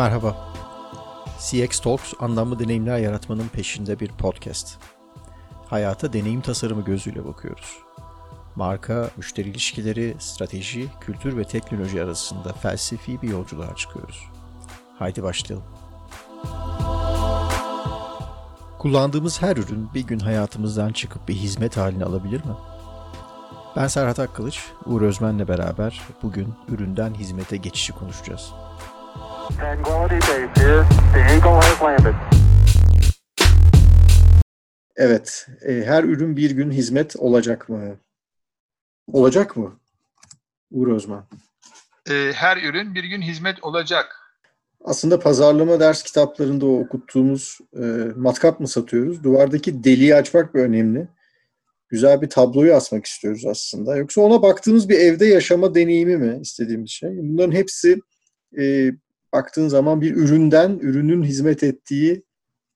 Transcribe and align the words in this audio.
Merhaba. 0.00 0.36
CX 1.38 1.80
Talks 1.80 2.12
anlamlı 2.20 2.58
deneyimler 2.58 2.98
yaratmanın 2.98 3.48
peşinde 3.48 4.00
bir 4.00 4.08
podcast. 4.08 4.78
Hayata 5.66 6.12
deneyim 6.12 6.40
tasarımı 6.40 6.84
gözüyle 6.84 7.24
bakıyoruz. 7.24 7.78
Marka, 8.56 9.10
müşteri 9.16 9.48
ilişkileri, 9.48 10.16
strateji, 10.18 10.88
kültür 11.00 11.36
ve 11.36 11.44
teknoloji 11.44 12.02
arasında 12.02 12.52
felsefi 12.52 13.22
bir 13.22 13.28
yolculuğa 13.28 13.76
çıkıyoruz. 13.76 14.24
Haydi 14.98 15.22
başlayalım. 15.22 15.66
Kullandığımız 18.78 19.42
her 19.42 19.56
ürün 19.56 19.88
bir 19.94 20.06
gün 20.06 20.18
hayatımızdan 20.18 20.92
çıkıp 20.92 21.28
bir 21.28 21.34
hizmet 21.34 21.76
halini 21.76 22.04
alabilir 22.04 22.44
mi? 22.44 22.54
Ben 23.76 23.86
Serhat 23.86 24.18
Akkılıç, 24.18 24.64
Uğur 24.86 25.02
Özmen'le 25.02 25.48
beraber 25.48 26.00
bugün 26.22 26.54
üründen 26.68 27.14
hizmete 27.14 27.56
geçişi 27.56 27.92
konuşacağız. 27.92 28.52
Evet, 34.96 35.46
e, 35.68 35.72
her 35.72 36.04
ürün 36.04 36.36
bir 36.36 36.50
gün 36.50 36.70
hizmet 36.70 37.16
olacak 37.16 37.68
mı? 37.68 37.96
Olacak 39.12 39.56
mı? 39.56 39.80
Uğur 40.70 40.88
Özmen. 40.88 41.22
e, 42.10 42.32
her 42.34 42.56
ürün 42.56 42.94
bir 42.94 43.04
gün 43.04 43.22
hizmet 43.22 43.64
olacak. 43.64 44.16
Aslında 44.84 45.18
pazarlama 45.20 45.80
ders 45.80 46.02
kitaplarında 46.02 46.66
o 46.66 46.80
okuttuğumuz 46.80 47.58
e, 47.76 47.82
matkap 48.16 48.60
mı 48.60 48.68
satıyoruz? 48.68 49.24
Duvardaki 49.24 49.84
deliği 49.84 50.14
açmak 50.14 50.54
bir 50.54 50.60
önemli. 50.60 51.08
Güzel 51.88 52.22
bir 52.22 52.30
tabloyu 52.30 52.74
asmak 52.74 53.06
istiyoruz 53.06 53.46
aslında. 53.46 53.96
Yoksa 53.96 54.20
ona 54.20 54.42
baktığımız 54.42 54.88
bir 54.88 54.98
evde 54.98 55.26
yaşama 55.26 55.74
deneyimi 55.74 56.16
mi 56.16 56.38
istediğimiz 56.42 56.90
şey? 56.90 57.10
Bunların 57.18 57.52
hepsi 57.52 58.00
e, 58.58 58.90
baktığın 59.32 59.68
zaman 59.68 60.00
bir 60.00 60.16
üründen, 60.16 60.78
ürünün 60.82 61.22
hizmet 61.22 61.62
ettiği 61.62 62.24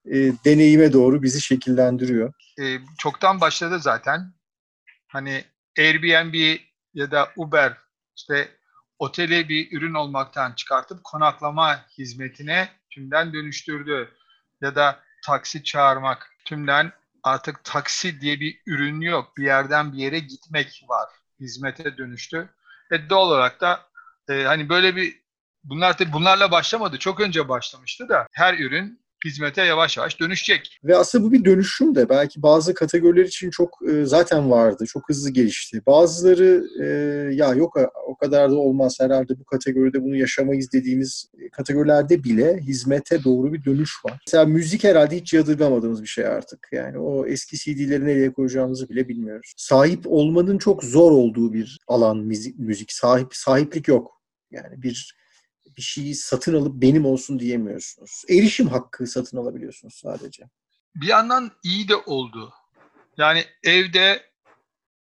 e, 0.06 0.16
deneyime 0.44 0.92
doğru 0.92 1.22
bizi 1.22 1.42
şekillendiriyor. 1.42 2.32
E, 2.60 2.78
çoktan 2.98 3.40
başladı 3.40 3.78
zaten. 3.80 4.34
Hani 5.08 5.44
Airbnb 5.78 6.58
ya 6.94 7.10
da 7.10 7.28
Uber 7.36 7.76
işte 8.16 8.48
oteli 8.98 9.48
bir 9.48 9.78
ürün 9.78 9.94
olmaktan 9.94 10.52
çıkartıp 10.52 11.04
konaklama 11.04 11.86
hizmetine 11.98 12.68
tümden 12.90 13.32
dönüştürdü. 13.32 14.08
Ya 14.60 14.74
da 14.74 15.00
taksi 15.26 15.64
çağırmak 15.64 16.30
tümden 16.44 16.92
artık 17.22 17.64
taksi 17.64 18.20
diye 18.20 18.40
bir 18.40 18.60
ürün 18.66 19.00
yok. 19.00 19.36
Bir 19.36 19.44
yerden 19.44 19.92
bir 19.92 19.98
yere 19.98 20.18
gitmek 20.18 20.84
var. 20.88 21.08
Hizmete 21.40 21.96
dönüştü. 21.96 22.48
Ve 22.90 23.10
doğal 23.10 23.28
olarak 23.28 23.60
da 23.60 23.80
e, 24.28 24.42
hani 24.42 24.68
böyle 24.68 24.96
bir 24.96 25.23
bunlar 25.64 25.98
tabii 25.98 26.12
bunlarla 26.12 26.50
başlamadı. 26.50 26.98
Çok 26.98 27.20
önce 27.20 27.48
başlamıştı 27.48 28.08
da 28.08 28.26
her 28.32 28.58
ürün 28.58 29.04
hizmete 29.24 29.64
yavaş 29.64 29.96
yavaş 29.96 30.20
dönüşecek. 30.20 30.78
Ve 30.84 30.96
aslında 30.96 31.24
bu 31.24 31.32
bir 31.32 31.44
dönüşüm 31.44 31.94
de 31.94 32.08
belki 32.08 32.42
bazı 32.42 32.74
kategoriler 32.74 33.24
için 33.24 33.50
çok 33.50 33.78
e, 33.88 34.04
zaten 34.04 34.50
vardı, 34.50 34.84
çok 34.86 35.08
hızlı 35.08 35.30
gelişti. 35.30 35.82
Bazıları 35.86 36.64
e, 36.82 36.86
ya 37.34 37.54
yok 37.54 37.76
o 38.06 38.16
kadar 38.16 38.50
da 38.50 38.54
olmaz 38.56 38.96
herhalde 39.00 39.38
bu 39.38 39.44
kategoride 39.44 40.02
bunu 40.02 40.16
yaşamayız 40.16 40.72
dediğimiz 40.72 41.30
kategorilerde 41.52 42.24
bile 42.24 42.58
hizmete 42.58 43.24
doğru 43.24 43.52
bir 43.52 43.64
dönüş 43.64 44.04
var. 44.04 44.20
Mesela 44.26 44.44
müzik 44.44 44.84
herhalde 44.84 45.16
hiç 45.16 45.34
yadırgamadığımız 45.34 46.02
bir 46.02 46.08
şey 46.08 46.26
artık. 46.26 46.68
Yani 46.72 46.98
o 46.98 47.26
eski 47.26 47.56
CD'leri 47.56 48.04
nereye 48.04 48.32
koyacağımızı 48.32 48.88
bile 48.88 49.08
bilmiyoruz. 49.08 49.52
Sahip 49.56 50.00
olmanın 50.06 50.58
çok 50.58 50.84
zor 50.84 51.12
olduğu 51.12 51.52
bir 51.52 51.78
alan 51.86 52.16
müzik, 52.16 52.58
müzik. 52.58 52.92
Sahip 52.92 53.34
sahiplik 53.34 53.88
yok. 53.88 54.20
Yani 54.50 54.82
bir 54.82 55.23
bir 55.76 55.82
şeyi 55.82 56.14
satın 56.14 56.54
alıp 56.54 56.82
benim 56.82 57.06
olsun 57.06 57.38
diyemiyorsunuz. 57.38 58.24
Erişim 58.28 58.68
hakkı 58.68 59.06
satın 59.06 59.36
alabiliyorsunuz 59.36 59.94
sadece. 59.94 60.44
bir 60.94 61.06
yandan 61.06 61.50
iyi 61.62 61.88
de 61.88 61.96
oldu. 61.96 62.52
Yani 63.16 63.44
evde 63.64 64.34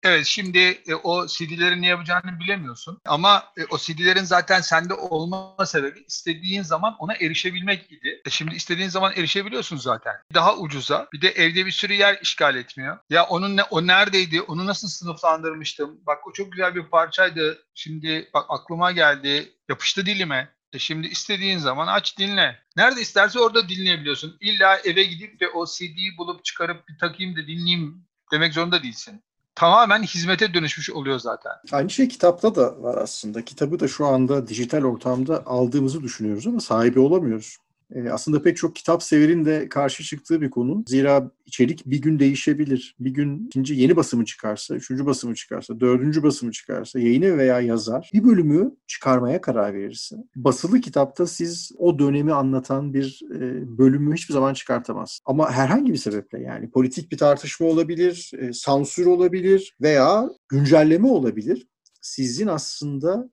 evet 0.04 0.26
şimdi 0.26 0.60
e, 0.60 0.96
o 0.96 1.28
CD'lerin 1.28 1.82
ne 1.82 1.88
yapacağını 1.88 2.40
bilemiyorsun. 2.40 3.00
Ama 3.06 3.44
e, 3.58 3.66
o 3.66 3.78
CD'lerin 3.78 4.24
zaten 4.24 4.62
sende 4.62 4.94
olma 4.94 5.66
sebebi 5.66 6.00
istediğin 6.08 6.62
zaman 6.62 6.96
ona 7.00 7.14
erişebilmek 7.16 7.92
idi. 7.92 8.22
E, 8.26 8.30
şimdi 8.30 8.56
istediğin 8.56 8.90
zaman 8.90 9.14
erişebiliyorsun 9.16 9.78
zaten. 9.78 10.14
Daha 10.34 10.58
ucuza. 10.58 11.08
Bir 11.14 11.22
de 11.22 11.30
evde 11.30 11.66
bir 11.66 11.72
sürü 11.72 11.94
yer 11.94 12.20
işgal 12.22 12.56
etmiyor. 12.56 12.98
Ya 13.10 13.24
onun 13.26 13.58
ne 13.58 13.64
o 13.64 13.88
neredeydi? 13.88 14.42
Onu 14.42 14.66
nasıl 14.66 14.88
sınıflandırmıştım? 14.88 16.00
Bak 16.06 16.28
o 16.28 16.34
çok 16.34 16.52
güzel 16.52 16.76
bir 16.76 16.84
parçaydı. 16.84 17.64
Şimdi 17.74 18.30
bak 18.34 18.46
aklıma 18.50 18.92
geldi. 18.92 19.54
Yapıştı 19.70 20.06
dilime. 20.06 20.55
E 20.76 20.80
şimdi 20.80 21.08
istediğin 21.08 21.58
zaman 21.58 21.88
aç 21.88 22.18
dinle. 22.20 22.56
Nerede 22.78 23.02
isterse 23.02 23.40
orada 23.40 23.70
dinleyebiliyorsun. 23.70 24.38
İlla 24.40 24.78
eve 24.78 25.04
gidip 25.04 25.40
de 25.40 25.48
o 25.48 25.66
CD'yi 25.66 26.18
bulup 26.18 26.46
çıkarıp 26.46 26.88
bir 26.88 26.98
takayım 26.98 27.36
da 27.36 27.48
dinleyeyim 27.48 28.06
demek 28.32 28.54
zorunda 28.54 28.84
değilsin. 28.84 29.24
Tamamen 29.56 30.04
hizmete 30.04 30.54
dönüşmüş 30.54 30.90
oluyor 30.90 31.20
zaten. 31.20 31.52
Aynı 31.72 31.90
şey 31.90 32.08
kitapta 32.08 32.56
da 32.56 32.82
var 32.82 32.98
aslında. 32.98 33.46
Kitabı 33.46 33.80
da 33.80 33.88
şu 33.88 34.06
anda 34.06 34.48
dijital 34.48 34.84
ortamda 34.84 35.46
aldığımızı 35.46 36.04
düşünüyoruz 36.04 36.48
ama 36.48 36.60
sahibi 36.60 37.00
olamıyoruz. 37.00 37.58
Ee, 37.94 38.10
aslında 38.10 38.42
pek 38.42 38.58
çok 38.58 38.76
kitap 38.76 39.04
severin 39.04 39.46
de 39.46 39.70
karşı 39.70 40.04
çıktığı 40.04 40.42
bir 40.42 40.50
konu. 40.50 40.84
Zira 40.88 41.32
içerik 41.46 41.86
bir 41.86 42.02
gün 42.02 42.20
değişebilir. 42.20 42.96
Bir 43.00 43.12
gün 43.12 43.46
ikinci 43.48 43.76
yeni 43.76 43.96
basımı 43.96 44.26
çıkarsa, 44.26 44.76
üçüncü 44.76 45.06
basımı 45.06 45.36
çıkarsa, 45.36 45.80
dördüncü 45.80 46.24
basımı 46.24 46.52
çıkarsa, 46.52 47.00
yayını 47.00 47.38
veya 47.38 47.60
yazar 47.62 48.10
bir 48.14 48.24
bölümü 48.24 48.76
çıkarmaya 48.88 49.42
karar 49.42 49.74
verirse, 49.74 50.16
basılı 50.36 50.82
kitapta 50.82 51.28
siz 51.28 51.72
o 51.78 52.00
dönemi 52.00 52.34
anlatan 52.34 52.94
bir 52.94 53.22
e, 53.36 53.78
bölümü 53.78 54.16
hiçbir 54.16 54.34
zaman 54.34 54.54
çıkartamaz. 54.54 55.20
Ama 55.26 55.52
herhangi 55.52 55.94
bir 55.94 55.98
sebeple 55.98 56.42
yani 56.42 56.70
politik 56.70 57.12
bir 57.12 57.18
tartışma 57.18 57.68
olabilir, 57.68 58.32
e, 58.38 58.54
sansür 58.54 59.06
olabilir 59.06 59.76
veya 59.82 60.30
güncelleme 60.50 61.08
olabilir. 61.08 61.68
Sizin 62.02 62.48
aslında 62.48 63.30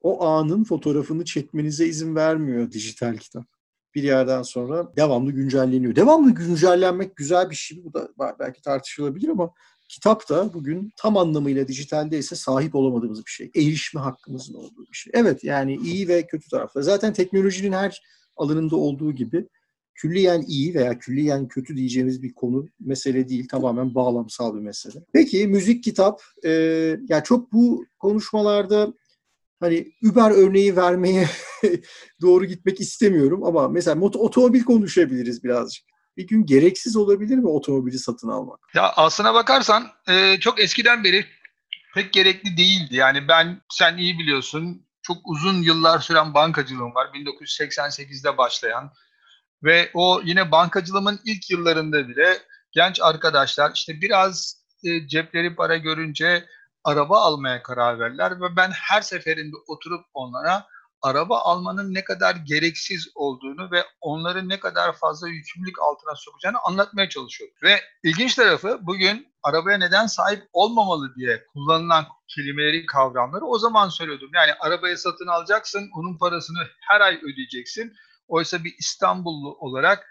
o 0.00 0.26
anın 0.26 0.64
fotoğrafını 0.64 1.24
çekmenize 1.24 1.86
izin 1.86 2.16
vermiyor 2.16 2.72
dijital 2.72 3.16
kitap 3.16 3.57
bir 3.94 4.02
yerden 4.02 4.42
sonra 4.42 4.96
devamlı 4.96 5.32
güncelleniyor. 5.32 5.96
Devamlı 5.96 6.30
güncellenmek 6.30 7.16
güzel 7.16 7.50
bir 7.50 7.54
şey. 7.54 7.84
Bu 7.84 7.94
da 7.94 8.08
belki 8.40 8.62
tartışılabilir 8.62 9.28
ama 9.28 9.50
kitap 9.88 10.28
da 10.28 10.54
bugün 10.54 10.92
tam 10.96 11.16
anlamıyla 11.16 11.68
dijitalde 11.68 12.18
ise 12.18 12.36
sahip 12.36 12.74
olamadığımız 12.74 13.26
bir 13.26 13.30
şey. 13.30 13.50
Erişme 13.54 14.00
hakkımızın 14.00 14.54
olduğu 14.54 14.86
bir 14.92 14.96
şey. 14.96 15.12
Evet 15.16 15.44
yani 15.44 15.76
iyi 15.76 16.08
ve 16.08 16.26
kötü 16.26 16.48
taraflar. 16.48 16.82
Zaten 16.82 17.12
teknolojinin 17.12 17.72
her 17.72 18.02
alanında 18.36 18.76
olduğu 18.76 19.12
gibi 19.12 19.48
külliyen 19.94 20.44
iyi 20.48 20.74
veya 20.74 20.98
külliyen 20.98 21.48
kötü 21.48 21.76
diyeceğimiz 21.76 22.22
bir 22.22 22.34
konu 22.34 22.68
mesele 22.80 23.28
değil. 23.28 23.48
Tamamen 23.48 23.94
bağlamsal 23.94 24.54
bir 24.54 24.60
mesele. 24.60 25.04
Peki 25.12 25.46
müzik, 25.46 25.84
kitap. 25.84 26.22
E, 26.44 26.50
ya 27.08 27.22
çok 27.24 27.52
bu 27.52 27.84
konuşmalarda 27.98 28.92
hani 29.60 29.92
Uber 30.10 30.30
örneği 30.30 30.76
vermeye 30.76 31.28
doğru 32.22 32.44
gitmek 32.44 32.80
istemiyorum 32.80 33.44
ama 33.44 33.68
mesela 33.68 33.96
mot- 33.96 34.18
otomobil 34.18 34.64
konuşabiliriz 34.64 35.44
birazcık. 35.44 35.84
Bir 36.16 36.26
gün 36.26 36.46
gereksiz 36.46 36.96
olabilir 36.96 37.36
mi 37.36 37.48
otomobili 37.48 37.98
satın 37.98 38.28
almak? 38.28 38.60
Ya 38.74 38.92
aslına 38.96 39.34
bakarsan 39.34 39.86
e, 40.08 40.40
çok 40.40 40.60
eskiden 40.60 41.04
beri 41.04 41.26
pek 41.94 42.12
gerekli 42.12 42.56
değildi. 42.56 42.96
Yani 42.96 43.28
ben 43.28 43.60
sen 43.72 43.96
iyi 43.96 44.18
biliyorsun 44.18 44.86
çok 45.02 45.16
uzun 45.24 45.62
yıllar 45.62 45.98
süren 45.98 46.34
bankacılığım 46.34 46.94
var. 46.94 47.06
1988'de 47.14 48.38
başlayan 48.38 48.92
ve 49.62 49.90
o 49.94 50.20
yine 50.24 50.52
bankacılığımın 50.52 51.20
ilk 51.24 51.50
yıllarında 51.50 52.08
bile 52.08 52.38
genç 52.72 53.00
arkadaşlar 53.00 53.72
işte 53.74 54.00
biraz 54.00 54.64
e, 54.84 55.08
cepleri 55.08 55.54
para 55.54 55.76
görünce 55.76 56.46
araba 56.88 57.20
almaya 57.20 57.62
karar 57.62 57.98
verdiler 57.98 58.40
ve 58.40 58.56
ben 58.56 58.70
her 58.70 59.00
seferinde 59.00 59.56
oturup 59.66 60.04
onlara 60.14 60.66
araba 61.02 61.38
almanın 61.38 61.94
ne 61.94 62.04
kadar 62.04 62.36
gereksiz 62.36 63.08
olduğunu 63.14 63.70
ve 63.70 63.84
onları 64.00 64.48
ne 64.48 64.60
kadar 64.60 64.92
fazla 64.92 65.28
yükümlülük 65.28 65.82
altına 65.82 66.14
sokacağını 66.16 66.58
anlatmaya 66.64 67.08
çalışıyorum. 67.08 67.56
Ve 67.62 67.80
ilginç 68.02 68.34
tarafı 68.34 68.78
bugün 68.82 69.34
arabaya 69.42 69.78
neden 69.78 70.06
sahip 70.06 70.48
olmamalı 70.52 71.14
diye 71.14 71.44
kullanılan 71.52 72.06
kelimeleri, 72.28 72.86
kavramları 72.86 73.44
o 73.44 73.58
zaman 73.58 73.88
söylüyordum. 73.88 74.30
Yani 74.34 74.54
arabayı 74.60 74.98
satın 74.98 75.26
alacaksın, 75.26 75.90
onun 75.94 76.18
parasını 76.18 76.68
her 76.80 77.00
ay 77.00 77.16
ödeyeceksin. 77.16 77.92
Oysa 78.28 78.64
bir 78.64 78.74
İstanbullu 78.78 79.56
olarak 79.58 80.06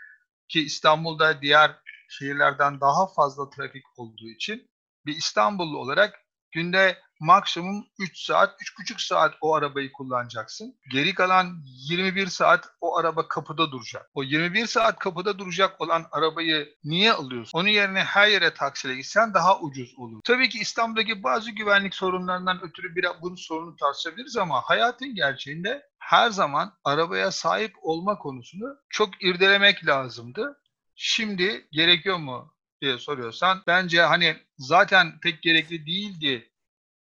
ki 0.50 0.66
İstanbul'da 0.66 1.42
diğer 1.42 1.72
şehirlerden 2.10 2.81
daha 2.81 3.07
fazla 3.07 3.50
trafik 3.50 3.84
olduğu 3.98 4.28
için 4.28 4.69
bir 5.06 5.16
İstanbullu 5.16 5.78
olarak 5.78 6.26
günde 6.57 6.98
maksimum 7.19 7.88
3 8.00 8.25
saat, 8.25 8.62
3,5 8.62 9.07
saat 9.07 9.36
o 9.42 9.56
arabayı 9.56 9.92
kullanacaksın. 9.92 10.75
Geri 10.92 11.13
kalan 11.13 11.63
21 11.89 12.27
saat 12.27 12.69
o 12.81 12.98
araba 12.98 13.27
kapıda 13.27 13.71
duracak. 13.71 14.09
O 14.13 14.24
21 14.24 14.65
saat 14.65 15.00
kapıda 15.00 15.39
duracak 15.39 15.81
olan 15.81 16.06
arabayı 16.12 16.75
niye 16.83 17.13
alıyorsun? 17.13 17.59
Onun 17.59 17.69
yerine 17.69 18.04
her 18.04 18.27
yere 18.27 18.54
taksiyle 18.54 18.95
gitsen 18.95 19.33
daha 19.33 19.59
ucuz 19.59 19.94
olur. 19.98 20.21
Tabii 20.24 20.50
ki 20.50 20.59
İstanbul'daki 20.59 21.24
bazı 21.24 21.51
güvenlik 21.51 21.95
sorunlarından 21.95 22.62
ötürü 22.63 22.95
biraz 22.95 23.21
bunun 23.21 23.36
sorunu 23.36 23.75
tartışabiliriz 23.75 24.38
ama 24.38 24.62
hayatın 24.62 25.15
gerçeğinde 25.15 25.83
her 26.00 26.30
zaman 26.30 26.74
arabaya 26.83 27.31
sahip 27.31 27.74
olma 27.81 28.18
konusunu 28.18 28.77
çok 28.89 29.24
irdelemek 29.24 29.86
lazımdı. 29.86 30.62
Şimdi 30.95 31.68
gerekiyor 31.71 32.18
mu 32.18 32.53
diye 32.81 32.97
soruyorsan 32.97 33.57
bence 33.68 34.01
hani 34.01 34.35
zaten 34.57 35.19
pek 35.24 35.41
gerekli 35.41 35.85
değildi 35.85 36.50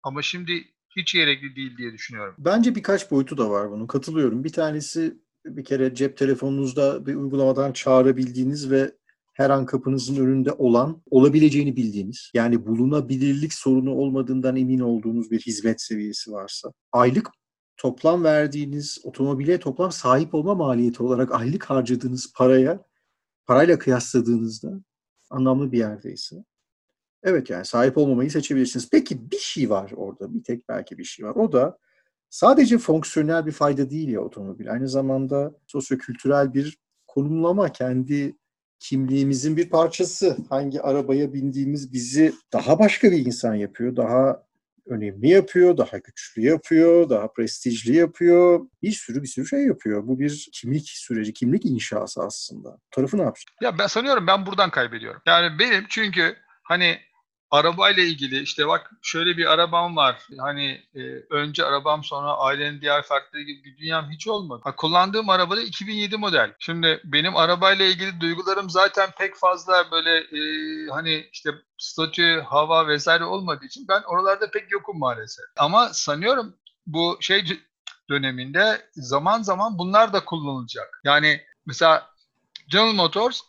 ama 0.02 0.22
şimdi 0.22 0.64
hiç 0.96 1.12
gerekli 1.12 1.56
değil 1.56 1.76
diye 1.76 1.92
düşünüyorum. 1.92 2.34
Bence 2.38 2.74
birkaç 2.74 3.10
boyutu 3.10 3.38
da 3.38 3.50
var 3.50 3.70
bunun. 3.70 3.86
Katılıyorum. 3.86 4.44
Bir 4.44 4.52
tanesi 4.52 5.14
bir 5.44 5.64
kere 5.64 5.94
cep 5.94 6.16
telefonunuzda 6.16 7.06
bir 7.06 7.14
uygulamadan 7.14 7.72
çağırabildiğiniz 7.72 8.70
ve 8.70 8.92
her 9.36 9.50
an 9.50 9.66
kapınızın 9.66 10.16
önünde 10.16 10.52
olan, 10.52 11.02
olabileceğini 11.10 11.76
bildiğiniz, 11.76 12.30
yani 12.34 12.66
bulunabilirlik 12.66 13.54
sorunu 13.54 13.90
olmadığından 13.90 14.56
emin 14.56 14.80
olduğunuz 14.80 15.30
bir 15.30 15.40
hizmet 15.40 15.82
seviyesi 15.82 16.32
varsa, 16.32 16.72
aylık 16.92 17.30
toplam 17.76 18.24
verdiğiniz 18.24 18.98
otomobile 19.04 19.58
toplam 19.58 19.92
sahip 19.92 20.34
olma 20.34 20.54
maliyeti 20.54 21.02
olarak 21.02 21.32
aylık 21.32 21.64
harcadığınız 21.64 22.32
paraya, 22.36 22.84
parayla 23.46 23.78
kıyasladığınızda 23.78 24.80
anlamlı 25.30 25.72
bir 25.72 25.78
yerdeyse, 25.78 26.44
evet 27.22 27.50
yani 27.50 27.64
sahip 27.64 27.98
olmamayı 27.98 28.30
seçebilirsiniz. 28.30 28.90
Peki 28.90 29.30
bir 29.30 29.38
şey 29.38 29.70
var 29.70 29.92
orada, 29.96 30.34
bir 30.34 30.44
tek 30.44 30.68
belki 30.68 30.98
bir 30.98 31.04
şey 31.04 31.26
var. 31.26 31.34
O 31.34 31.52
da 31.52 31.78
sadece 32.30 32.78
fonksiyonel 32.78 33.46
bir 33.46 33.52
fayda 33.52 33.90
değil 33.90 34.08
ya 34.08 34.20
otomobil. 34.20 34.72
Aynı 34.72 34.88
zamanda 34.88 35.54
sosyokültürel 35.66 36.54
bir 36.54 36.78
konumlama, 37.06 37.72
kendi 37.72 38.36
kimliğimizin 38.78 39.56
bir 39.56 39.70
parçası. 39.70 40.36
Hangi 40.48 40.82
arabaya 40.82 41.32
bindiğimiz 41.32 41.92
bizi 41.92 42.32
daha 42.52 42.78
başka 42.78 43.12
bir 43.12 43.26
insan 43.26 43.54
yapıyor, 43.54 43.96
daha 43.96 44.45
önemli 44.86 45.28
yapıyor, 45.28 45.76
daha 45.76 45.98
güçlü 45.98 46.42
yapıyor, 46.42 47.10
daha 47.10 47.32
prestijli 47.32 47.96
yapıyor. 47.96 48.60
Bir 48.82 48.92
sürü 48.92 49.22
bir 49.22 49.28
sürü 49.28 49.46
şey 49.46 49.60
yapıyor. 49.66 50.06
Bu 50.06 50.18
bir 50.18 50.48
kimlik 50.52 50.88
süreci, 50.88 51.32
kimlik 51.32 51.64
inşası 51.64 52.22
aslında. 52.22 52.68
Bu 52.68 52.90
tarafı 52.90 53.18
ne 53.18 53.22
yapacak? 53.22 53.48
Ya 53.62 53.78
ben 53.78 53.86
sanıyorum 53.86 54.26
ben 54.26 54.46
buradan 54.46 54.70
kaybediyorum. 54.70 55.22
Yani 55.26 55.58
benim 55.58 55.84
çünkü 55.88 56.36
hani 56.62 56.98
arabayla 57.50 58.02
ilgili 58.02 58.40
işte 58.40 58.68
bak 58.68 58.90
şöyle 59.02 59.36
bir 59.36 59.52
arabam 59.52 59.96
var. 59.96 60.26
Hani 60.38 60.82
e, 60.94 61.00
önce 61.30 61.64
arabam 61.64 62.04
sonra 62.04 62.36
ailenin 62.36 62.80
diğer 62.80 63.02
fertleri 63.02 63.46
gibi 63.46 63.64
bir 63.64 63.78
dünyam 63.78 64.10
hiç 64.10 64.28
olmadı. 64.28 64.60
Ha, 64.64 64.76
kullandığım 64.76 65.28
araba 65.28 65.56
da 65.56 65.62
2007 65.62 66.16
model. 66.16 66.54
Şimdi 66.58 67.00
benim 67.04 67.36
arabayla 67.36 67.84
ilgili 67.84 68.20
duygularım 68.20 68.70
zaten 68.70 69.10
pek 69.18 69.36
fazla 69.36 69.90
böyle 69.90 70.18
e, 70.18 70.40
hani 70.90 71.28
işte 71.32 71.50
statü, 71.78 72.40
hava 72.46 72.88
vesaire 72.88 73.24
olmadığı 73.24 73.64
için 73.64 73.88
ben 73.88 74.02
oralarda 74.02 74.50
pek 74.50 74.72
yokum 74.72 74.98
maalesef. 74.98 75.44
Ama 75.56 75.88
sanıyorum 75.92 76.56
bu 76.86 77.18
şey 77.20 77.44
döneminde 78.10 78.90
zaman 78.92 79.42
zaman 79.42 79.78
bunlar 79.78 80.12
da 80.12 80.24
kullanılacak. 80.24 81.00
Yani 81.04 81.42
mesela 81.66 82.10
General 82.68 82.92
Motors 82.92 83.40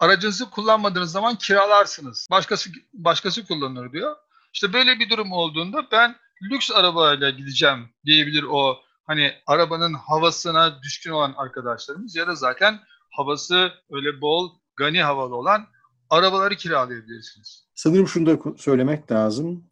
aracınızı 0.00 0.50
kullanmadığınız 0.50 1.12
zaman 1.12 1.36
kiralarsınız. 1.36 2.28
Başkası 2.30 2.70
başkası 2.92 3.46
kullanır 3.46 3.92
diyor. 3.92 4.16
İşte 4.52 4.72
böyle 4.72 4.98
bir 4.98 5.10
durum 5.10 5.32
olduğunda 5.32 5.86
ben 5.92 6.16
lüks 6.42 6.70
arabayla 6.70 7.30
gideceğim 7.30 7.88
diyebilir 8.04 8.42
o 8.42 8.78
hani 9.06 9.32
arabanın 9.46 9.94
havasına 9.94 10.82
düşkün 10.82 11.10
olan 11.10 11.34
arkadaşlarımız 11.36 12.16
ya 12.16 12.26
da 12.26 12.34
zaten 12.34 12.80
havası 13.10 13.72
öyle 13.90 14.20
bol 14.20 14.50
gani 14.76 15.02
havalı 15.02 15.36
olan 15.36 15.66
arabaları 16.10 16.56
kiralayabilirsiniz. 16.56 17.66
Sanırım 17.74 18.08
şunu 18.08 18.26
da 18.26 18.58
söylemek 18.58 19.12
lazım. 19.12 19.64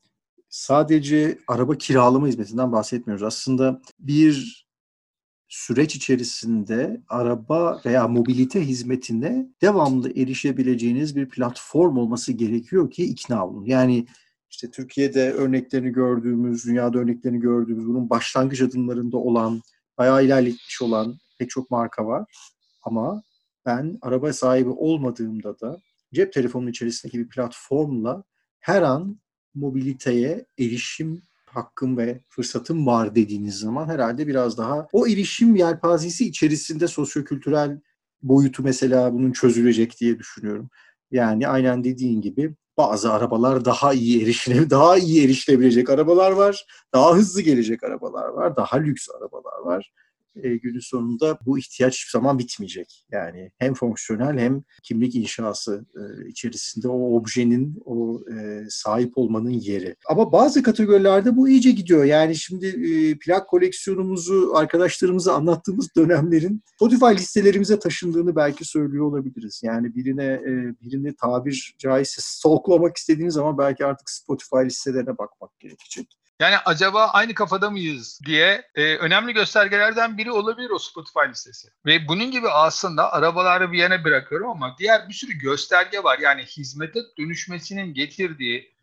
Sadece 0.48 1.38
araba 1.48 1.74
kiralama 1.78 2.26
hizmetinden 2.26 2.72
bahsetmiyoruz. 2.72 3.22
Aslında 3.22 3.80
bir 3.98 4.67
süreç 5.48 5.96
içerisinde 5.96 7.00
araba 7.08 7.80
veya 7.86 8.08
mobilite 8.08 8.60
hizmetine 8.66 9.48
devamlı 9.62 10.10
erişebileceğiniz 10.10 11.16
bir 11.16 11.28
platform 11.28 11.96
olması 11.96 12.32
gerekiyor 12.32 12.90
ki 12.90 13.04
ikna 13.04 13.46
olun. 13.46 13.64
Yani 13.64 14.06
işte 14.50 14.70
Türkiye'de 14.70 15.32
örneklerini 15.32 15.92
gördüğümüz, 15.92 16.64
dünyada 16.64 16.98
örneklerini 16.98 17.40
gördüğümüz, 17.40 17.86
bunun 17.86 18.10
başlangıç 18.10 18.62
adımlarında 18.62 19.16
olan, 19.16 19.62
bayağı 19.98 20.24
ilerletmiş 20.24 20.82
olan 20.82 21.18
pek 21.38 21.50
çok 21.50 21.70
marka 21.70 22.06
var. 22.06 22.24
Ama 22.82 23.22
ben 23.66 23.98
araba 24.02 24.32
sahibi 24.32 24.68
olmadığımda 24.68 25.60
da 25.60 25.80
cep 26.14 26.32
telefonunun 26.32 26.70
içerisindeki 26.70 27.18
bir 27.18 27.28
platformla 27.28 28.24
her 28.60 28.82
an 28.82 29.20
mobiliteye 29.54 30.46
erişim 30.58 31.22
hakkım 31.52 31.96
ve 31.98 32.20
fırsatım 32.28 32.86
var 32.86 33.14
dediğiniz 33.14 33.58
zaman 33.58 33.88
herhalde 33.88 34.26
biraz 34.26 34.58
daha 34.58 34.88
o 34.92 35.06
erişim 35.06 35.56
yelpazesi 35.56 36.26
içerisinde 36.28 36.88
sosyokültürel 36.88 37.80
boyutu 38.22 38.62
mesela 38.62 39.12
bunun 39.12 39.32
çözülecek 39.32 40.00
diye 40.00 40.18
düşünüyorum. 40.18 40.70
Yani 41.10 41.48
aynen 41.48 41.84
dediğin 41.84 42.20
gibi 42.20 42.54
bazı 42.76 43.12
arabalar 43.12 43.64
daha 43.64 43.92
iyi 43.92 44.22
erişile 44.22 44.70
daha 44.70 44.96
iyi 44.96 45.24
erişilebilecek 45.24 45.90
arabalar 45.90 46.30
var. 46.32 46.66
Daha 46.94 47.14
hızlı 47.14 47.42
gelecek 47.42 47.84
arabalar 47.84 48.28
var. 48.28 48.56
Daha 48.56 48.76
lüks 48.76 49.08
arabalar 49.10 49.58
var 49.64 49.92
e, 50.42 50.56
günün 50.56 50.80
sonunda 50.80 51.38
bu 51.46 51.58
ihtiyaç 51.58 51.94
hiçbir 51.94 52.10
zaman 52.10 52.38
bitmeyecek. 52.38 53.06
Yani 53.12 53.50
hem 53.58 53.74
fonksiyonel 53.74 54.38
hem 54.38 54.62
kimlik 54.82 55.14
inşası 55.14 55.86
e, 55.96 56.28
içerisinde 56.28 56.88
o 56.88 57.16
objenin, 57.16 57.82
o 57.84 58.20
e, 58.32 58.64
sahip 58.68 59.18
olmanın 59.18 59.50
yeri. 59.50 59.96
Ama 60.08 60.32
bazı 60.32 60.62
kategorilerde 60.62 61.36
bu 61.36 61.48
iyice 61.48 61.70
gidiyor. 61.70 62.04
Yani 62.04 62.36
şimdi 62.36 62.66
e, 62.66 63.18
plak 63.18 63.48
koleksiyonumuzu 63.48 64.52
arkadaşlarımıza 64.54 65.34
anlattığımız 65.34 65.88
dönemlerin 65.96 66.62
Spotify 66.76 67.22
listelerimize 67.22 67.78
taşındığını 67.78 68.36
belki 68.36 68.64
söylüyor 68.64 69.04
olabiliriz. 69.04 69.60
Yani 69.64 69.94
birine 69.94 70.24
e, 70.24 70.74
birini 70.82 71.14
tabir 71.14 71.74
caizse 71.78 72.22
stalklamak 72.24 72.96
istediğiniz 72.96 73.34
zaman 73.34 73.58
belki 73.58 73.86
artık 73.86 74.10
Spotify 74.10 74.66
listelerine 74.66 75.18
bakmak 75.18 75.60
gerekecek. 75.60 76.17
Yani 76.40 76.56
acaba 76.64 77.06
aynı 77.06 77.34
kafada 77.34 77.70
mıyız 77.70 78.20
diye 78.26 78.70
e, 78.74 78.96
önemli 78.96 79.32
göstergelerden 79.32 80.18
biri 80.18 80.32
olabilir 80.32 80.70
o 80.70 80.78
Spotify 80.78 81.30
listesi. 81.30 81.68
Ve 81.86 82.08
bunun 82.08 82.30
gibi 82.30 82.48
aslında 82.48 83.12
arabaları 83.12 83.72
bir 83.72 83.78
yana 83.78 84.04
bırakıyorum 84.04 84.50
ama 84.50 84.76
diğer 84.78 85.08
bir 85.08 85.14
sürü 85.14 85.32
gösterge 85.32 86.02
var. 86.02 86.18
Yani 86.18 86.42
hizmete 86.42 87.00
dönüşmesinin 87.18 87.94
getirdiği 87.94 88.74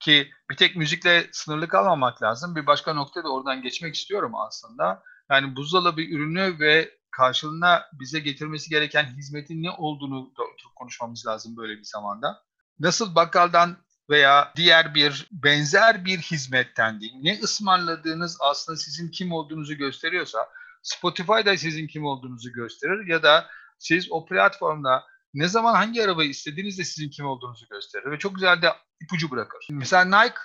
ki 0.00 0.30
bir 0.50 0.56
tek 0.56 0.76
müzikle 0.76 1.26
sınırlı 1.32 1.68
kalmamak 1.68 2.22
lazım. 2.22 2.56
Bir 2.56 2.66
başka 2.66 2.94
noktada 2.94 3.24
da 3.24 3.32
oradan 3.32 3.62
geçmek 3.62 3.94
istiyorum 3.94 4.34
aslında. 4.34 5.02
Yani 5.30 5.56
buzdolabı 5.56 6.00
ürünü 6.00 6.60
ve 6.60 6.98
karşılığına 7.10 7.84
bize 7.92 8.20
getirmesi 8.20 8.70
gereken 8.70 9.04
hizmetin 9.04 9.62
ne 9.62 9.70
olduğunu 9.70 10.32
da 10.38 10.42
konuşmamız 10.76 11.26
lazım 11.26 11.56
böyle 11.56 11.78
bir 11.78 11.84
zamanda. 11.84 12.42
Nasıl 12.80 13.14
bakkaldan 13.14 13.76
veya 14.10 14.52
diğer 14.56 14.94
bir 14.94 15.28
benzer 15.32 16.04
bir 16.04 16.18
hizmetten 16.18 17.00
değil. 17.00 17.14
Ne 17.22 17.40
ısmarladığınız 17.42 18.38
aslında 18.40 18.76
sizin 18.76 19.08
kim 19.10 19.32
olduğunuzu 19.32 19.74
gösteriyorsa 19.74 20.38
Spotify 20.82 21.44
da 21.46 21.56
sizin 21.56 21.86
kim 21.86 22.04
olduğunuzu 22.04 22.52
gösterir 22.52 23.06
ya 23.06 23.22
da 23.22 23.46
siz 23.78 24.12
o 24.12 24.26
platformda 24.26 25.04
ne 25.34 25.48
zaman 25.48 25.74
hangi 25.74 26.04
arabayı 26.04 26.30
istediğinizde 26.30 26.84
sizin 26.84 27.10
kim 27.10 27.26
olduğunuzu 27.26 27.66
gösterir 27.68 28.10
ve 28.10 28.18
çok 28.18 28.34
güzel 28.34 28.62
de 28.62 28.72
ipucu 29.00 29.30
bırakır. 29.30 29.66
Mesela 29.70 30.22
Nike 30.22 30.38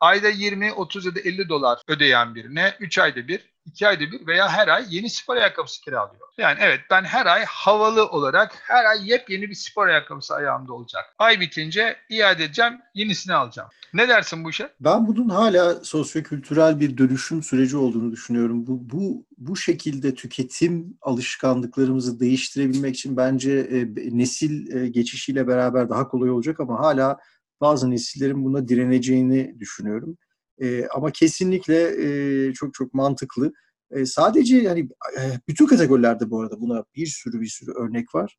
ayda 0.00 0.28
20, 0.28 0.72
30 0.72 1.06
ya 1.06 1.14
da 1.14 1.20
50 1.20 1.48
dolar 1.48 1.78
ödeyen 1.88 2.34
birine 2.34 2.74
3 2.80 2.98
ayda 2.98 3.28
bir 3.28 3.56
2 3.66 3.88
ayda 3.88 4.00
bir 4.00 4.26
veya 4.26 4.48
her 4.48 4.68
ay 4.68 4.84
yeni 4.90 5.10
spor 5.10 5.36
ayakkabısı 5.36 5.80
kiralıyor. 5.80 6.28
Yani 6.38 6.58
evet 6.60 6.80
ben 6.90 7.04
her 7.04 7.26
ay 7.26 7.44
havalı 7.44 8.06
olarak 8.06 8.52
her 8.62 8.84
ay 8.84 9.10
yepyeni 9.10 9.50
bir 9.50 9.54
spor 9.54 9.86
ayakkabısı 9.88 10.34
ayağımda 10.34 10.72
olacak. 10.72 11.04
Ay 11.18 11.40
bitince 11.40 11.96
iade 12.10 12.44
edeceğim, 12.44 12.72
yenisini 12.94 13.34
alacağım. 13.34 13.68
Ne 13.94 14.08
dersin 14.08 14.44
bu 14.44 14.50
işe? 14.50 14.68
Ben 14.80 15.06
bunun 15.06 15.28
hala 15.28 15.74
sosyokültürel 15.74 16.80
bir 16.80 16.98
dönüşüm 16.98 17.42
süreci 17.42 17.76
olduğunu 17.76 18.12
düşünüyorum. 18.12 18.66
Bu 18.66 18.90
bu 18.90 19.26
bu 19.38 19.56
şekilde 19.56 20.14
tüketim 20.14 20.98
alışkanlıklarımızı 21.02 22.20
değiştirebilmek 22.20 22.94
için 22.94 23.16
bence 23.16 23.52
e, 23.52 23.86
nesil 24.18 24.76
e, 24.76 24.88
geçişiyle 24.88 25.48
beraber 25.48 25.88
daha 25.88 26.08
kolay 26.08 26.30
olacak 26.30 26.60
ama 26.60 26.78
hala 26.78 27.18
bazı 27.60 27.90
nesillerin 27.90 28.44
buna 28.44 28.68
direneceğini 28.68 29.60
düşünüyorum. 29.60 30.16
E, 30.58 30.86
ama 30.86 31.10
kesinlikle 31.10 32.06
e, 32.48 32.52
çok 32.52 32.74
çok 32.74 32.94
mantıklı. 32.94 33.52
E, 33.90 34.06
sadece 34.06 34.56
yani 34.56 34.88
e, 35.18 35.22
bütün 35.48 35.66
kategorilerde 35.66 36.30
bu 36.30 36.40
arada 36.40 36.60
buna 36.60 36.84
bir 36.96 37.06
sürü 37.06 37.40
bir 37.40 37.48
sürü 37.48 37.72
örnek 37.72 38.14
var. 38.14 38.36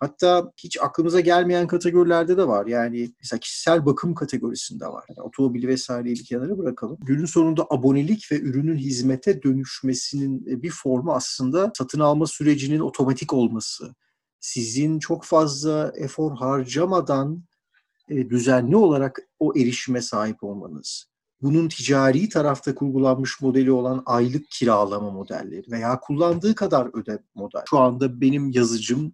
Hatta 0.00 0.52
hiç 0.56 0.80
aklımıza 0.80 1.20
gelmeyen 1.20 1.66
kategorilerde 1.66 2.36
de 2.36 2.48
var. 2.48 2.66
Yani 2.66 3.14
mesela 3.20 3.40
kişisel 3.40 3.86
bakım 3.86 4.14
kategorisinde 4.14 4.86
var. 4.86 5.04
Yani 5.08 5.20
otomobili 5.20 5.68
vesaireyi 5.68 6.14
bir 6.16 6.24
kenara 6.24 6.58
bırakalım. 6.58 6.98
Günün 7.02 7.24
sonunda 7.24 7.66
abonelik 7.70 8.32
ve 8.32 8.40
ürünün 8.40 8.76
hizmete 8.76 9.42
dönüşmesinin 9.42 10.46
e, 10.50 10.62
bir 10.62 10.70
formu 10.70 11.12
aslında 11.12 11.72
satın 11.78 12.00
alma 12.00 12.26
sürecinin 12.26 12.80
otomatik 12.80 13.32
olması. 13.32 13.94
Sizin 14.40 14.98
çok 14.98 15.24
fazla 15.24 15.92
efor 15.96 16.36
harcamadan 16.36 17.44
e, 18.10 18.30
düzenli 18.30 18.76
olarak 18.76 19.20
o 19.38 19.52
erişime 19.56 20.02
sahip 20.02 20.44
olmanız 20.44 21.10
bunun 21.42 21.68
ticari 21.68 22.28
tarafta 22.28 22.74
kurgulanmış 22.74 23.40
modeli 23.40 23.72
olan 23.72 24.02
aylık 24.06 24.50
kiralama 24.50 25.10
modelleri 25.10 25.70
veya 25.70 26.00
kullandığı 26.00 26.54
kadar 26.54 26.90
öde 26.94 27.18
model. 27.34 27.62
Şu 27.70 27.78
anda 27.78 28.20
benim 28.20 28.50
yazıcım 28.50 29.12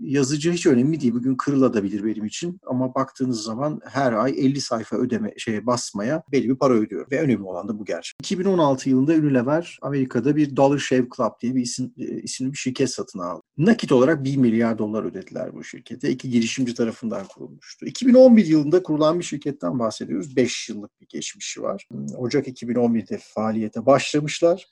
yazıcı 0.00 0.52
hiç 0.52 0.66
önemli 0.66 1.00
değil. 1.00 1.14
Bugün 1.14 1.34
kırılabilir 1.34 2.04
benim 2.04 2.24
için 2.24 2.60
ama 2.66 2.94
baktığınız 2.94 3.42
zaman 3.42 3.80
her 3.84 4.12
ay 4.12 4.34
50 4.38 4.60
sayfa 4.60 4.96
ödeme 4.96 5.34
şeye 5.36 5.66
basmaya 5.66 6.22
belli 6.32 6.48
bir 6.48 6.56
para 6.56 6.74
ödüyorum 6.74 7.08
ve 7.10 7.20
önemli 7.20 7.42
olan 7.42 7.68
da 7.68 7.78
bu 7.78 7.84
gerçek. 7.84 8.14
2016 8.20 8.90
yılında 8.90 9.12
Unilever 9.12 9.78
Amerika'da 9.82 10.36
bir 10.36 10.56
Dollar 10.56 10.78
Shave 10.78 11.06
Club 11.16 11.40
diye 11.42 11.54
bir 11.54 11.62
isim, 11.62 11.94
e, 11.98 12.04
isimli 12.04 12.52
bir 12.52 12.58
şirket 12.58 12.90
satın 12.90 13.18
aldı. 13.18 13.42
Nakit 13.58 13.92
olarak 13.92 14.24
1 14.24 14.36
milyar 14.36 14.78
dolar 14.78 15.04
ödediler 15.04 15.54
bu 15.54 15.64
şirkete. 15.64 16.10
İki 16.10 16.30
girişimci 16.30 16.74
tarafından 16.74 17.26
kurulmuştu. 17.26 17.86
2011 17.86 18.46
yılında 18.46 18.82
kurulan 18.82 19.18
bir 19.18 19.24
şirketten 19.24 19.78
bahsediyoruz. 19.78 20.36
5 20.36 20.68
yıllık 20.68 21.00
bir 21.00 21.06
geçmişi 21.08 21.62
var. 21.62 21.88
Ocak 22.16 22.48
2011'de 22.48 23.18
faaliyete 23.22 23.86
başlamışlar. 23.86 24.66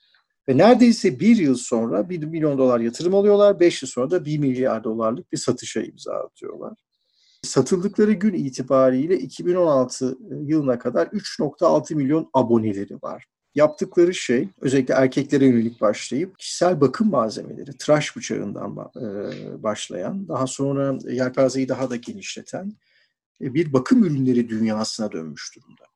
Ve 0.48 0.58
neredeyse 0.58 1.20
bir 1.20 1.36
yıl 1.36 1.54
sonra 1.54 2.10
1 2.10 2.24
milyon 2.24 2.58
dolar 2.58 2.80
yatırım 2.80 3.14
alıyorlar. 3.14 3.60
5 3.60 3.82
yıl 3.82 3.88
sonra 3.88 4.10
da 4.10 4.24
1 4.24 4.38
milyar 4.38 4.84
dolarlık 4.84 5.32
bir 5.32 5.36
satışa 5.36 5.80
imza 5.82 6.12
atıyorlar. 6.12 6.72
Satıldıkları 7.42 8.12
gün 8.12 8.34
itibariyle 8.34 9.18
2016 9.18 10.18
yılına 10.30 10.78
kadar 10.78 11.06
3.6 11.06 11.94
milyon 11.94 12.30
aboneleri 12.34 12.94
var. 13.02 13.24
Yaptıkları 13.54 14.14
şey 14.14 14.48
özellikle 14.60 14.94
erkeklere 14.94 15.46
yönelik 15.46 15.80
başlayıp 15.80 16.38
kişisel 16.38 16.80
bakım 16.80 17.10
malzemeleri, 17.10 17.76
tıraş 17.76 18.16
bıçağından 18.16 18.76
başlayan, 19.62 20.28
daha 20.28 20.46
sonra 20.46 20.98
yelpazeyi 21.10 21.68
daha 21.68 21.90
da 21.90 21.96
genişleten 21.96 22.72
bir 23.40 23.72
bakım 23.72 24.04
ürünleri 24.04 24.48
dünyasına 24.48 25.12
dönmüş 25.12 25.56
durumda. 25.56 25.87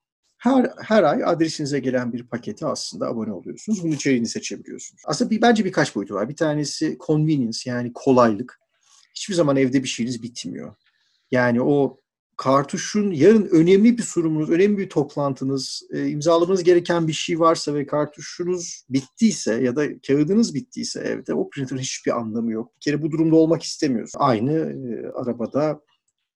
Her, 0.43 0.73
her 0.81 1.03
ay 1.03 1.25
adresinize 1.25 1.79
gelen 1.79 2.13
bir 2.13 2.23
pakete 2.23 2.67
aslında 2.67 3.07
abone 3.07 3.33
oluyorsunuz. 3.33 3.83
Bunun 3.83 3.93
içeriğini 3.93 4.27
seçebiliyorsunuz. 4.27 5.03
Aslında 5.07 5.31
bir, 5.31 5.43
bence 5.43 5.65
birkaç 5.65 5.97
boyutu 5.97 6.15
var. 6.15 6.29
Bir 6.29 6.37
tanesi 6.37 6.99
convenience 7.07 7.59
yani 7.65 7.93
kolaylık. 7.95 8.61
Hiçbir 9.15 9.35
zaman 9.35 9.57
evde 9.57 9.83
bir 9.83 9.89
şeyiniz 9.89 10.23
bitmiyor. 10.23 10.75
Yani 11.31 11.63
o 11.63 11.99
kartuşun 12.37 13.11
yarın 13.11 13.45
önemli 13.45 13.99
bir 13.99 14.03
sunumunuz, 14.03 14.51
önemli 14.51 14.79
bir 14.79 14.89
toplantınız, 14.89 15.83
e, 15.93 16.09
imzalamanız 16.09 16.63
gereken 16.63 17.09
bir 17.09 17.13
şey 17.13 17.41
varsa 17.41 17.75
ve 17.75 17.87
kartuşunuz 17.87 18.85
bittiyse 18.91 19.63
ya 19.63 19.77
da 19.77 20.01
kağıdınız 20.07 20.55
bittiyse 20.55 21.01
evde 21.01 21.35
o 21.35 21.51
printer'ın 21.51 21.81
hiçbir 21.81 22.19
anlamı 22.19 22.53
yok. 22.53 22.73
Bir 22.77 22.81
kere 22.81 23.03
bu 23.03 23.11
durumda 23.11 23.37
olmak 23.37 23.63
istemiyorsun. 23.63 24.19
Aynı 24.21 24.53
e, 24.53 25.11
arabada 25.15 25.81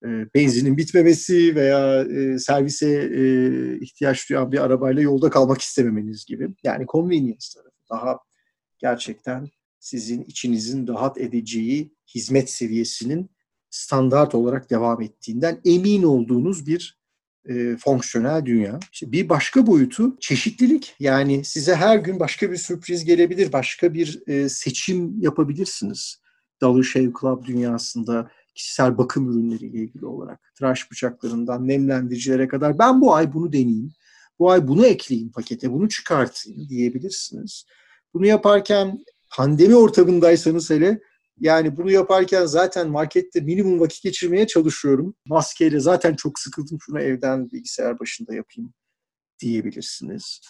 benzinin 0.05 0.77
bitmemesi 0.77 1.55
veya 1.55 2.03
e, 2.03 2.39
servise 2.39 3.11
e, 3.15 3.25
ihtiyaç 3.81 4.31
duyan 4.31 4.53
bir 4.53 4.65
arabayla 4.65 5.03
yolda 5.03 5.31
kalmak 5.31 5.61
istememeniz 5.61 6.25
gibi. 6.25 6.49
Yani 6.63 6.87
convenience 6.87 7.47
tarafı 7.55 7.77
daha 7.91 8.19
gerçekten 8.79 9.49
sizin 9.81 10.25
içinizin 10.25 10.89
rahat 10.89 11.19
edeceği 11.19 11.95
hizmet 12.15 12.51
seviyesinin 12.51 13.31
standart 13.71 14.35
olarak 14.35 14.71
devam 14.71 15.03
ettiğinden 15.03 15.61
emin 15.65 16.03
olduğunuz 16.03 16.67
bir 16.67 16.99
e, 17.49 17.77
fonksiyonel 17.77 18.47
dünya. 18.47 18.79
İşte 18.93 19.13
bir 19.13 19.29
başka 19.29 19.67
boyutu 19.67 20.17
çeşitlilik. 20.21 20.95
Yani 21.01 21.45
size 21.45 21.75
her 21.75 21.99
gün 21.99 22.21
başka 22.21 22.51
bir 22.51 22.57
sürpriz 22.57 23.05
gelebilir, 23.05 23.53
başka 23.53 23.95
bir 23.95 24.23
e, 24.27 24.49
seçim 24.49 25.21
yapabilirsiniz. 25.21 26.21
Dollar 26.61 26.83
Shave 26.83 27.13
Club 27.21 27.45
dünyasında 27.45 28.31
kişisel 28.57 28.99
bakım 28.99 29.31
ürünleriyle 29.31 29.79
ilgili 29.79 30.07
olarak. 30.07 30.41
Tıraş 30.59 30.91
bıçaklarından 30.91 31.69
nemlendiricilere 31.69 32.49
kadar 32.49 32.79
ben 32.79 33.01
bu 33.01 33.15
ay 33.15 33.33
bunu 33.33 33.53
deneyeyim. 33.53 33.93
Bu 34.39 34.51
ay 34.51 34.69
bunu 34.69 34.87
ekleyeyim 34.87 35.33
pakete, 35.33 35.73
bunu 35.73 35.89
çıkartayım 35.89 36.69
diyebilirsiniz. 36.69 37.67
Bunu 38.15 38.27
yaparken 38.27 38.99
pandemi 39.37 39.77
ortamındaysanız 39.77 40.71
hele 40.71 41.01
yani 41.41 41.77
bunu 41.77 41.91
yaparken 41.91 42.47
zaten 42.47 42.89
markette 42.89 43.41
minimum 43.41 43.81
vakit 43.81 44.03
geçirmeye 44.03 44.47
çalışıyorum. 44.47 45.15
Maskeyle 45.27 45.81
zaten 45.81 46.15
çok 46.15 46.39
sıkıldım 46.39 46.79
şunu 46.81 47.01
evden 47.01 47.51
bilgisayar 47.51 47.99
başında 47.99 48.35
yapayım 48.35 48.75
diyebilirsiniz. 49.41 50.41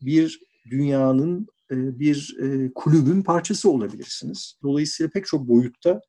Bir 0.00 0.40
dünyanın 0.70 1.46
e, 1.70 1.98
bir 1.98 2.36
e, 2.42 2.72
kulübün 2.74 3.22
parçası 3.22 3.70
olabilirsiniz. 3.70 4.58
Dolayısıyla 4.62 5.10
pek 5.10 5.26
çok 5.26 5.48
boyutta 5.48 6.00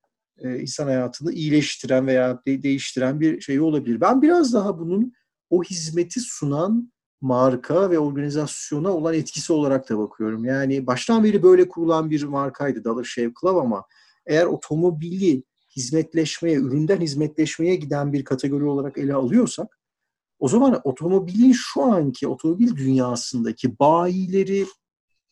e, 0.44 0.60
insan 0.60 0.86
hayatını 0.86 1.32
iyileştiren 1.32 2.08
veya 2.08 2.42
de, 2.48 2.64
değiştiren 2.64 3.20
bir 3.20 3.42
şey 3.42 3.60
olabilir. 3.60 4.02
Ben 4.02 4.22
biraz 4.22 4.54
daha 4.54 4.80
bunun 4.80 5.14
o 5.50 5.64
hizmeti 5.64 6.20
sunan 6.20 6.92
marka 7.22 7.92
ve 7.92 8.00
organizasyona 8.00 8.92
olan 8.92 9.14
etkisi 9.14 9.54
olarak 9.54 9.90
da 9.90 9.98
bakıyorum. 9.98 10.46
Yani 10.46 10.88
baştan 10.88 11.24
beri 11.24 11.44
böyle 11.44 11.68
kurulan 11.68 12.10
bir 12.10 12.24
markaydı 12.24 12.84
Dollar 12.84 13.04
Shave 13.04 13.32
Club 13.42 13.56
ama 13.56 13.84
eğer 14.26 14.46
otomobili 14.46 15.44
hizmetleşmeye, 15.76 16.56
üründen 16.56 17.02
hizmetleşmeye 17.02 17.76
giden 17.76 18.14
bir 18.14 18.24
kategori 18.24 18.64
olarak 18.64 18.98
ele 18.98 19.14
alıyorsak 19.14 19.78
o 20.40 20.48
zaman 20.48 20.82
otomobilin 20.84 21.52
şu 21.52 21.82
anki 21.82 22.28
otomobil 22.28 22.76
dünyasındaki 22.76 23.80
bayileri, 23.80 24.66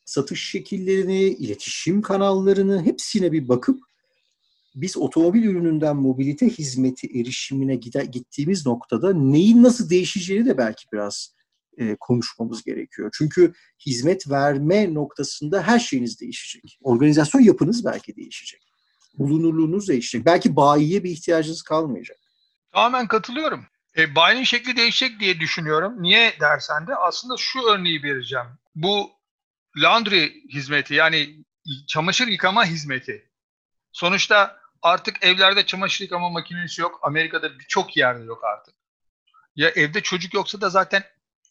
satış 0.05 0.49
şekillerini, 0.49 1.21
iletişim 1.21 2.01
kanallarını 2.01 2.83
hepsine 2.83 3.31
bir 3.31 3.47
bakıp 3.47 3.79
biz 4.75 4.97
otomobil 4.97 5.43
ürününden 5.43 5.95
mobilite 5.95 6.49
hizmeti 6.49 7.07
erişimine 7.19 7.75
gide, 7.75 8.05
gittiğimiz 8.05 8.65
noktada 8.65 9.13
neyin 9.13 9.63
nasıl 9.63 9.89
değişeceğini 9.89 10.45
de 10.45 10.57
belki 10.57 10.85
biraz 10.93 11.35
e, 11.77 11.95
konuşmamız 11.99 12.63
gerekiyor. 12.63 13.09
Çünkü 13.17 13.53
hizmet 13.85 14.29
verme 14.31 14.93
noktasında 14.93 15.63
her 15.63 15.79
şeyiniz 15.79 16.21
değişecek. 16.21 16.77
Organizasyon 16.83 17.41
yapınız 17.41 17.85
belki 17.85 18.15
değişecek. 18.15 18.61
Bulunurluğunuz 19.13 19.87
değişecek. 19.87 20.25
Belki 20.25 20.55
bayiye 20.55 21.03
bir 21.03 21.09
ihtiyacınız 21.11 21.61
kalmayacak. 21.61 22.17
Tamamen 22.73 23.07
katılıyorum. 23.07 23.65
E, 23.97 24.15
bayinin 24.15 24.43
şekli 24.43 24.77
değişecek 24.77 25.19
diye 25.19 25.39
düşünüyorum. 25.39 26.03
Niye 26.03 26.33
dersen 26.39 26.87
de 26.87 26.95
aslında 26.95 27.35
şu 27.37 27.61
örneği 27.61 28.03
vereceğim. 28.03 28.47
Bu 28.75 29.09
laundry 29.77 30.43
hizmeti 30.53 30.93
yani 30.93 31.45
çamaşır 31.87 32.27
yıkama 32.27 32.65
hizmeti. 32.65 33.29
Sonuçta 33.91 34.64
artık 34.85 35.23
evlerde 35.23 35.65
çamaşır 35.65 36.03
yıkama 36.03 36.29
makinesi 36.29 36.81
yok. 36.81 36.99
Amerika'da 37.03 37.59
birçok 37.59 37.97
yerde 37.97 38.23
yok 38.23 38.43
artık. 38.43 38.75
Ya 39.55 39.69
evde 39.69 40.01
çocuk 40.01 40.33
yoksa 40.33 40.61
da 40.61 40.69
zaten 40.69 41.03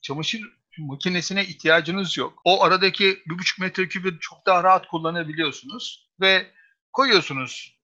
çamaşır 0.02 0.40
makinesine 0.78 1.44
ihtiyacınız 1.44 2.18
yok. 2.18 2.40
O 2.44 2.62
aradaki 2.62 3.22
bir 3.26 3.38
buçuk 3.38 3.58
metrekübü 3.58 4.18
çok 4.20 4.46
daha 4.46 4.64
rahat 4.64 4.86
kullanabiliyorsunuz 4.88 6.10
ve 6.20 6.50
koyuyorsunuz 6.92 7.78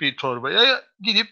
bir 0.00 0.16
torbaya 0.16 0.84
gidip 1.00 1.28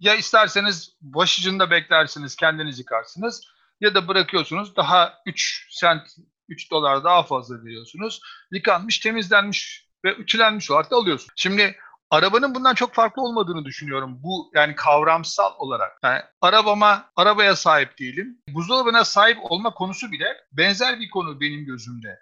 ya 0.00 0.14
isterseniz 0.14 0.96
başucunda 1.00 1.70
beklersiniz 1.70 2.36
kendiniz 2.36 2.78
yıkarsınız 2.78 3.48
ya 3.80 3.94
da 3.94 4.08
bırakıyorsunuz 4.08 4.76
daha 4.76 5.22
3 5.26 5.66
sent 5.70 6.02
3 6.48 6.70
dolar 6.70 7.04
daha 7.04 7.22
fazla 7.22 7.64
veriyorsunuz. 7.64 8.20
Yıkanmış, 8.50 8.98
temizlenmiş 8.98 9.88
ve 10.04 10.14
ütülenmiş 10.14 10.70
olarak 10.70 10.90
da 10.90 10.96
alıyorsunuz. 10.96 11.32
Şimdi 11.36 11.76
arabanın 12.12 12.54
bundan 12.54 12.74
çok 12.74 12.94
farklı 12.94 13.22
olmadığını 13.22 13.64
düşünüyorum. 13.64 14.18
Bu 14.22 14.50
yani 14.54 14.74
kavramsal 14.74 15.52
olarak. 15.58 15.98
Yani 16.04 16.22
arabama, 16.40 17.10
arabaya 17.16 17.56
sahip 17.56 17.98
değilim. 17.98 18.38
Buzdolabına 18.48 19.04
sahip 19.04 19.38
olma 19.42 19.74
konusu 19.74 20.12
bile 20.12 20.26
benzer 20.52 21.00
bir 21.00 21.10
konu 21.10 21.40
benim 21.40 21.64
gözümde. 21.64 22.18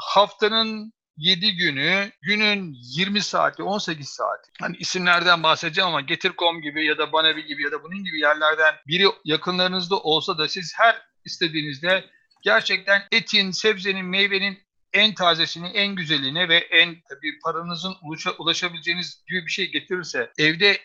Haftanın 0.00 0.92
7 1.16 1.56
günü, 1.56 2.10
günün 2.22 2.76
20 2.96 3.20
saati, 3.20 3.62
18 3.62 4.08
saati. 4.08 4.50
Hani 4.60 4.76
isimlerden 4.76 5.42
bahsedeceğim 5.42 5.88
ama 5.88 6.00
Getir.com 6.00 6.60
gibi 6.60 6.86
ya 6.86 6.98
da 6.98 7.12
Banevi 7.12 7.44
gibi 7.44 7.62
ya 7.62 7.72
da 7.72 7.82
bunun 7.82 8.04
gibi 8.04 8.20
yerlerden 8.20 8.74
biri 8.86 9.06
yakınlarınızda 9.24 9.98
olsa 9.98 10.38
da 10.38 10.48
siz 10.48 10.72
her 10.76 11.02
istediğinizde 11.24 12.04
gerçekten 12.42 13.02
etin, 13.12 13.50
sebzenin, 13.50 14.04
meyvenin 14.04 14.58
en 14.92 15.14
tazesini, 15.14 15.68
en 15.68 15.94
güzelini 15.94 16.48
ve 16.48 16.56
en 16.56 16.96
tabii 17.08 17.38
paranızın 17.44 17.94
ulaşa, 18.02 18.30
ulaşabileceğiniz 18.30 19.24
gibi 19.28 19.46
bir 19.46 19.50
şey 19.50 19.70
getirirse 19.70 20.32
evde 20.38 20.78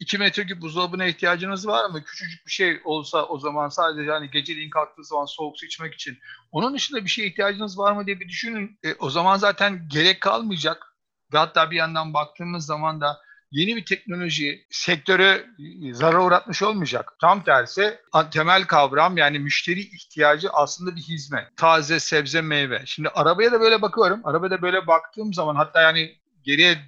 2 0.00 0.18
metreküp 0.18 0.60
buzdolabına 0.60 1.06
ihtiyacınız 1.06 1.66
var 1.66 1.90
mı? 1.90 2.04
Küçücük 2.04 2.46
bir 2.46 2.52
şey 2.52 2.80
olsa 2.84 3.24
o 3.24 3.38
zaman 3.38 3.68
sadece 3.68 4.10
hani 4.10 4.30
geceliğin 4.30 4.70
kalktığı 4.70 5.04
zaman 5.04 5.24
soğuk 5.24 5.58
su 5.58 5.66
içmek 5.66 5.94
için. 5.94 6.18
Onun 6.52 6.74
dışında 6.74 7.04
bir 7.04 7.10
şeye 7.10 7.28
ihtiyacınız 7.28 7.78
var 7.78 7.92
mı 7.92 8.06
diye 8.06 8.20
bir 8.20 8.28
düşünün. 8.28 8.78
E, 8.84 8.94
o 8.94 9.10
zaman 9.10 9.36
zaten 9.36 9.88
gerek 9.88 10.20
kalmayacak. 10.20 10.86
Ve 11.32 11.38
hatta 11.38 11.70
bir 11.70 11.76
yandan 11.76 12.14
baktığımız 12.14 12.66
zaman 12.66 13.00
da 13.00 13.20
yeni 13.50 13.76
bir 13.76 13.84
teknoloji 13.84 14.66
sektörü 14.70 15.46
zarar 15.92 16.18
uğratmış 16.18 16.62
olmayacak. 16.62 17.12
Tam 17.20 17.44
tersi 17.44 17.98
temel 18.30 18.64
kavram 18.64 19.16
yani 19.16 19.38
müşteri 19.38 19.80
ihtiyacı 19.80 20.50
aslında 20.50 20.96
bir 20.96 21.00
hizmet. 21.00 21.56
Taze 21.56 22.00
sebze 22.00 22.40
meyve. 22.40 22.82
Şimdi 22.86 23.08
arabaya 23.08 23.52
da 23.52 23.60
böyle 23.60 23.82
bakıyorum. 23.82 24.20
Arabaya 24.24 24.50
da 24.50 24.62
böyle 24.62 24.86
baktığım 24.86 25.34
zaman 25.34 25.54
hatta 25.54 25.80
yani 25.80 26.16
geriye 26.42 26.78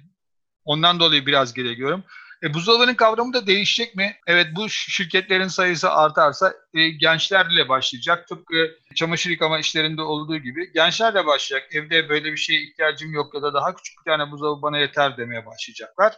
ondan 0.65 0.99
dolayı 0.99 1.25
biraz 1.25 1.53
geriye 1.53 1.73
gidiyorum. 1.73 2.03
E, 2.43 2.53
buzdolabının 2.53 2.93
kavramı 2.93 3.33
da 3.33 3.47
değişecek 3.47 3.95
mi? 3.95 4.15
Evet 4.27 4.47
bu 4.55 4.69
şirketlerin 4.69 5.47
sayısı 5.47 5.91
artarsa 5.91 6.53
e, 6.73 6.89
gençlerle 6.89 7.69
başlayacak. 7.69 8.27
Tıpkı 8.27 8.71
çamaşır 8.95 9.29
yıkama 9.29 9.59
işlerinde 9.59 10.01
olduğu 10.01 10.37
gibi 10.37 10.73
gençlerle 10.73 11.25
başlayacak. 11.25 11.75
Evde 11.75 12.09
böyle 12.09 12.31
bir 12.31 12.37
şeye 12.37 12.61
ihtiyacım 12.61 13.13
yok 13.13 13.35
ya 13.35 13.41
da 13.41 13.53
daha 13.53 13.75
küçük 13.75 13.99
bir 13.99 14.11
tane 14.11 14.31
buzdolabı 14.31 14.61
bana 14.61 14.77
yeter 14.77 15.17
demeye 15.17 15.45
başlayacaklar. 15.45 16.15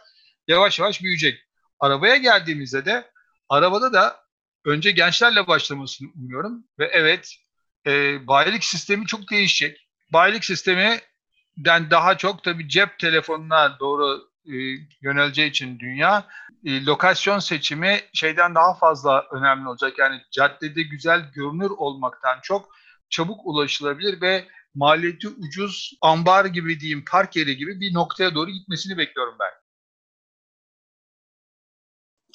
Yavaş 0.48 0.78
yavaş 0.78 1.02
büyüyecek. 1.02 1.40
Arabaya 1.80 2.16
geldiğimizde 2.16 2.84
de 2.84 3.10
arabada 3.48 3.92
da 3.92 4.20
önce 4.64 4.90
gençlerle 4.90 5.46
başlamasını 5.46 6.08
umuyorum. 6.14 6.64
Ve 6.78 6.90
evet 6.92 7.34
e, 7.86 8.26
bayilik 8.26 8.64
sistemi 8.64 9.06
çok 9.06 9.30
değişecek. 9.30 9.88
Bayilik 10.12 10.44
sistemi 10.44 11.00
den 11.56 11.90
daha 11.90 12.16
çok 12.16 12.44
tabii 12.44 12.68
cep 12.68 12.98
telefonuna 12.98 13.78
doğru 13.80 14.30
e, 14.46 14.54
yöneleceği 15.02 15.50
için 15.50 15.78
dünya 15.78 16.26
e, 16.64 16.84
lokasyon 16.84 17.38
seçimi 17.38 18.00
şeyden 18.14 18.54
daha 18.54 18.74
fazla 18.74 19.24
önemli 19.32 19.68
olacak. 19.68 19.98
Yani 19.98 20.20
caddede 20.30 20.82
güzel 20.82 21.30
görünür 21.34 21.70
olmaktan 21.70 22.38
çok 22.42 22.76
çabuk 23.10 23.40
ulaşılabilir 23.44 24.20
ve 24.20 24.48
maliyeti 24.74 25.28
ucuz 25.28 25.92
ambar 26.02 26.44
gibi 26.44 26.80
diyeyim 26.80 27.04
park 27.10 27.36
yeri 27.36 27.56
gibi 27.56 27.80
bir 27.80 27.94
noktaya 27.94 28.34
doğru 28.34 28.50
gitmesini 28.50 28.98
bekliyorum 28.98 29.36
ben. 29.40 29.65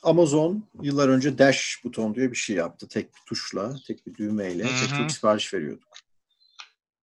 Amazon 0.04 0.64
yıllar 0.82 1.10
önce 1.10 1.38
dash 1.38 1.82
buton 1.84 2.16
diye 2.16 2.32
bir 2.32 2.36
şey 2.36 2.56
yaptı. 2.56 2.88
Tek 2.88 3.16
bir 3.16 3.22
tuşla, 3.26 3.76
tek 3.88 4.08
bir 4.08 4.16
düğmeyle 4.16 4.64
tek 4.64 4.98
tek 4.98 5.12
sipariş 5.12 5.54
veriyorduk. 5.54 5.88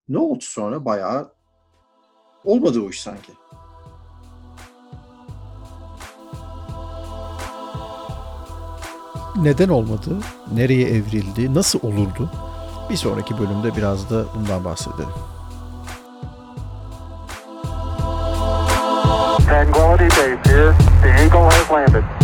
Ne 0.09 0.19
oldu 0.19 0.41
sonra? 0.41 0.85
Bayağı 0.85 1.33
olmadı 2.45 2.81
o 2.81 2.91
iş 2.91 3.01
sanki. 3.01 3.33
Neden 9.37 9.69
olmadı? 9.69 10.19
Nereye 10.53 10.89
evrildi? 10.89 11.55
Nasıl 11.55 11.79
olurdu? 11.83 12.31
Bir 12.91 12.97
sonraki 12.97 13.39
bölümde 13.39 13.77
biraz 13.77 14.11
da 14.11 14.25
bundan 14.35 14.65
bahsedelim. 14.65 15.09
Tranquility 19.47 20.05
Base 20.05 20.51
here. 20.51 20.73
The 21.03 21.09
Eagle 21.09 21.45
has 21.45 21.71
landed. 21.71 22.18